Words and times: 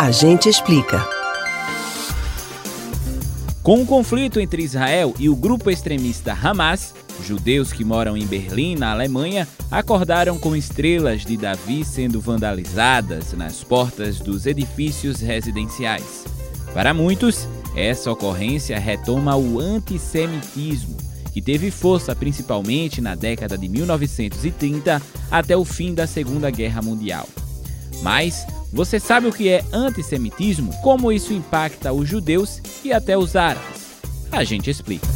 A 0.00 0.10
gente 0.10 0.48
explica. 0.48 1.06
Com 3.62 3.82
o 3.82 3.86
conflito 3.86 4.40
entre 4.40 4.62
Israel 4.62 5.14
e 5.18 5.28
o 5.28 5.36
grupo 5.36 5.70
extremista 5.70 6.32
Hamas, 6.32 6.94
judeus 7.22 7.70
que 7.70 7.84
moram 7.84 8.16
em 8.16 8.24
Berlim, 8.24 8.76
na 8.76 8.92
Alemanha, 8.92 9.46
acordaram 9.70 10.38
com 10.38 10.56
estrelas 10.56 11.20
de 11.20 11.36
Davi 11.36 11.84
sendo 11.84 12.18
vandalizadas 12.18 13.34
nas 13.34 13.62
portas 13.62 14.20
dos 14.20 14.46
edifícios 14.46 15.20
residenciais. 15.20 16.24
Para 16.72 16.94
muitos, 16.94 17.46
essa 17.76 18.10
ocorrência 18.10 18.78
retoma 18.78 19.36
o 19.36 19.60
antissemitismo, 19.60 20.96
que 21.30 21.42
teve 21.42 21.70
força 21.70 22.16
principalmente 22.16 23.02
na 23.02 23.14
década 23.14 23.58
de 23.58 23.68
1930 23.68 25.02
até 25.30 25.54
o 25.54 25.62
fim 25.62 25.92
da 25.92 26.06
Segunda 26.06 26.50
Guerra 26.50 26.80
Mundial. 26.80 27.28
Mas 28.02 28.46
você 28.72 29.00
sabe 29.00 29.26
o 29.26 29.32
que 29.32 29.48
é 29.48 29.64
antissemitismo? 29.72 30.72
Como 30.82 31.10
isso 31.10 31.32
impacta 31.32 31.92
os 31.92 32.08
judeus 32.08 32.60
e 32.84 32.92
até 32.92 33.18
os 33.18 33.34
árabes? 33.34 33.80
A 34.30 34.44
gente 34.44 34.70
explica. 34.70 35.06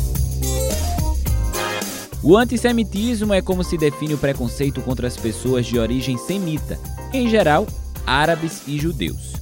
O 2.22 2.36
antissemitismo 2.36 3.34
é 3.34 3.40
como 3.42 3.62
se 3.62 3.76
define 3.76 4.14
o 4.14 4.18
preconceito 4.18 4.80
contra 4.80 5.06
as 5.06 5.16
pessoas 5.16 5.66
de 5.66 5.78
origem 5.78 6.16
semita, 6.16 6.78
em 7.12 7.28
geral, 7.28 7.66
árabes 8.06 8.62
e 8.66 8.78
judeus. 8.78 9.34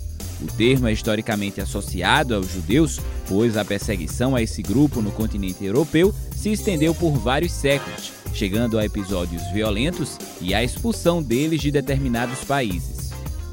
O 0.43 0.47
termo 0.47 0.89
é 0.89 0.93
historicamente 0.93 1.61
associado 1.61 2.35
aos 2.35 2.51
judeus, 2.51 3.01
pois 3.29 3.57
a 3.57 3.65
perseguição 3.65 4.35
a 4.35 4.43
esse 4.43 4.61
grupo 4.61 5.01
no 5.01 5.13
continente 5.13 5.65
europeu 5.65 6.13
se 6.35 6.51
estendeu 6.51 6.93
por 6.93 7.13
vários 7.13 7.53
séculos, 7.53 8.13
chegando 8.35 8.79
a 8.79 8.85
episódios 8.85 9.43
violentos 9.53 10.19
e 10.41 10.53
a 10.53 10.65
expulsão 10.65 11.23
deles 11.23 11.61
de 11.61 11.71
determinados 11.71 12.43
países. 12.43 12.92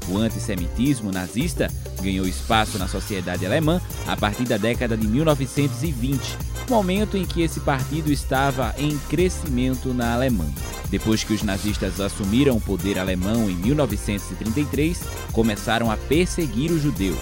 O 0.08 0.16
antissemitismo 0.18 1.12
nazista 1.12 1.70
ganhou 2.02 2.26
espaço 2.26 2.78
na 2.78 2.88
sociedade 2.88 3.44
alemã 3.44 3.80
a 4.06 4.16
partir 4.16 4.44
da 4.44 4.56
década 4.56 4.96
de 4.96 5.06
1920, 5.06 6.38
momento 6.68 7.16
em 7.16 7.24
que 7.24 7.42
esse 7.42 7.60
partido 7.60 8.10
estava 8.12 8.74
em 8.78 8.96
crescimento 9.08 9.92
na 9.92 10.14
Alemanha. 10.14 10.54
Depois 10.88 11.22
que 11.22 11.32
os 11.32 11.42
nazistas 11.42 12.00
assumiram 12.00 12.56
o 12.56 12.60
poder 12.60 12.98
alemão 12.98 13.48
em 13.48 13.54
1933, 13.54 15.00
começaram 15.32 15.90
a 15.90 15.96
perseguir 15.96 16.70
os 16.72 16.82
judeus. 16.82 17.18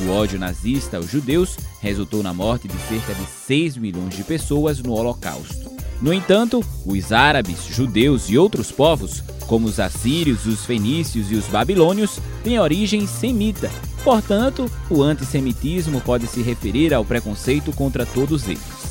O 0.00 0.10
ódio 0.10 0.38
nazista 0.38 0.96
aos 0.96 1.10
judeus 1.10 1.56
resultou 1.80 2.22
na 2.22 2.32
morte 2.32 2.68
de 2.68 2.78
cerca 2.88 3.14
de 3.14 3.26
6 3.26 3.76
milhões 3.76 4.14
de 4.14 4.24
pessoas 4.24 4.78
no 4.78 4.92
Holocausto. 4.92 5.71
No 6.02 6.12
entanto, 6.12 6.64
os 6.84 7.12
árabes, 7.12 7.64
judeus 7.70 8.28
e 8.28 8.36
outros 8.36 8.72
povos, 8.72 9.22
como 9.46 9.68
os 9.68 9.78
assírios, 9.78 10.46
os 10.46 10.66
fenícios 10.66 11.30
e 11.30 11.36
os 11.36 11.46
babilônios, 11.46 12.18
têm 12.42 12.58
origem 12.58 13.06
semita. 13.06 13.70
Portanto, 14.02 14.68
o 14.90 15.00
antissemitismo 15.00 16.00
pode 16.00 16.26
se 16.26 16.42
referir 16.42 16.92
ao 16.92 17.04
preconceito 17.04 17.72
contra 17.72 18.04
todos 18.04 18.48
eles. 18.48 18.82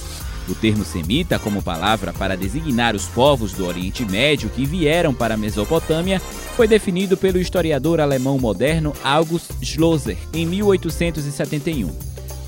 O 0.48 0.56
termo 0.56 0.86
semita, 0.86 1.38
como 1.38 1.62
palavra 1.62 2.14
para 2.14 2.38
designar 2.38 2.96
os 2.96 3.06
povos 3.08 3.52
do 3.52 3.66
Oriente 3.66 4.06
Médio 4.06 4.50
que 4.50 4.66
vieram 4.66 5.14
para 5.14 5.34
a 5.34 5.38
Mesopotâmia, 5.38 6.22
foi 6.56 6.66
definido 6.66 7.18
pelo 7.18 7.40
historiador 7.40 8.00
alemão 8.00 8.40
moderno 8.40 8.94
August 9.04 9.52
Schlosser 9.62 10.18
em 10.34 10.46
1871. 10.46 11.90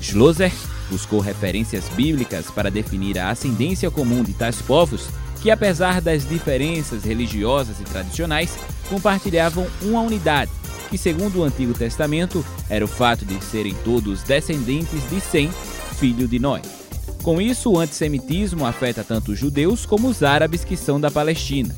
Schlosser 0.00 0.52
buscou 0.90 1.20
referências 1.20 1.88
bíblicas 1.90 2.50
para 2.50 2.70
definir 2.70 3.18
a 3.18 3.30
ascendência 3.30 3.90
comum 3.90 4.22
de 4.22 4.32
tais 4.32 4.60
povos 4.62 5.08
que, 5.40 5.50
apesar 5.50 6.00
das 6.00 6.26
diferenças 6.26 7.04
religiosas 7.04 7.78
e 7.78 7.84
tradicionais, 7.84 8.56
compartilhavam 8.88 9.66
uma 9.82 10.00
unidade, 10.00 10.50
que, 10.88 10.96
segundo 10.96 11.40
o 11.40 11.44
Antigo 11.44 11.74
Testamento, 11.74 12.44
era 12.68 12.84
o 12.84 12.88
fato 12.88 13.24
de 13.24 13.42
serem 13.44 13.74
todos 13.84 14.22
descendentes 14.22 15.08
de 15.10 15.20
Sem, 15.20 15.50
filho 15.98 16.26
de 16.26 16.38
Noé. 16.38 16.62
Com 17.22 17.40
isso, 17.40 17.72
o 17.72 17.78
antissemitismo 17.78 18.66
afeta 18.66 19.04
tanto 19.04 19.32
os 19.32 19.38
judeus 19.38 19.84
como 19.84 20.08
os 20.08 20.22
árabes 20.22 20.64
que 20.64 20.76
são 20.76 21.00
da 21.00 21.10
Palestina. 21.10 21.74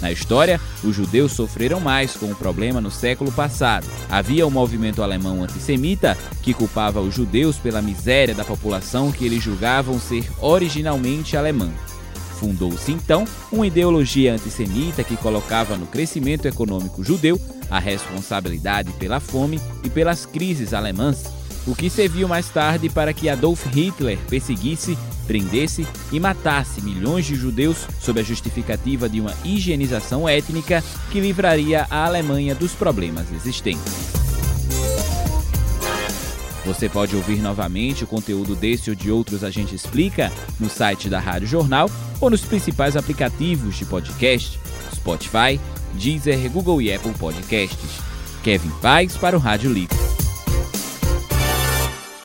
Na 0.00 0.12
história, 0.12 0.60
os 0.84 0.94
judeus 0.94 1.32
sofreram 1.32 1.80
mais 1.80 2.14
com 2.14 2.26
o 2.26 2.34
problema 2.34 2.80
no 2.80 2.90
século 2.90 3.32
passado. 3.32 3.86
Havia 4.08 4.46
um 4.46 4.50
movimento 4.50 5.02
alemão 5.02 5.42
antissemita 5.42 6.16
que 6.42 6.54
culpava 6.54 7.00
os 7.00 7.14
judeus 7.14 7.56
pela 7.56 7.82
miséria 7.82 8.34
da 8.34 8.44
população 8.44 9.10
que 9.10 9.24
eles 9.24 9.42
julgavam 9.42 9.98
ser 9.98 10.28
originalmente 10.40 11.36
alemã. 11.36 11.70
Fundou-se 12.38 12.92
então 12.92 13.24
uma 13.50 13.66
ideologia 13.66 14.32
antissemita 14.32 15.02
que 15.02 15.16
colocava 15.16 15.76
no 15.76 15.86
crescimento 15.86 16.46
econômico 16.46 17.02
judeu 17.02 17.40
a 17.68 17.80
responsabilidade 17.80 18.92
pela 18.92 19.18
fome 19.18 19.60
e 19.82 19.90
pelas 19.90 20.24
crises 20.24 20.72
alemãs 20.72 21.38
o 21.68 21.74
que 21.74 21.90
serviu 21.90 22.26
mais 22.26 22.48
tarde 22.48 22.88
para 22.88 23.12
que 23.12 23.28
Adolf 23.28 23.66
Hitler 23.66 24.18
perseguisse, 24.28 24.96
prendesse 25.28 25.86
e 26.10 26.18
matasse 26.18 26.80
milhões 26.80 27.26
de 27.26 27.34
judeus 27.34 27.86
sob 28.00 28.18
a 28.18 28.22
justificativa 28.22 29.08
de 29.08 29.20
uma 29.20 29.34
higienização 29.44 30.26
étnica 30.26 30.82
que 31.12 31.20
livraria 31.20 31.86
a 31.90 32.06
Alemanha 32.06 32.54
dos 32.54 32.72
problemas 32.72 33.30
existentes. 33.30 34.08
Você 36.64 36.88
pode 36.88 37.14
ouvir 37.14 37.40
novamente 37.40 38.04
o 38.04 38.06
conteúdo 38.06 38.56
desse 38.56 38.90
ou 38.90 38.96
de 38.96 39.10
outros 39.10 39.44
A 39.44 39.50
Gente 39.50 39.74
Explica 39.74 40.32
no 40.58 40.68
site 40.68 41.08
da 41.08 41.20
Rádio 41.20 41.46
Jornal 41.46 41.90
ou 42.20 42.28
nos 42.28 42.42
principais 42.42 42.96
aplicativos 42.96 43.76
de 43.76 43.84
podcast, 43.84 44.58
Spotify, 44.94 45.60
Deezer, 45.94 46.50
Google 46.50 46.82
e 46.82 46.92
Apple 46.92 47.12
Podcasts. 47.12 48.08
Kevin 48.42 48.70
Paz 48.80 49.16
para 49.16 49.36
o 49.36 49.40
Rádio 49.40 49.72
Livre. 49.72 50.07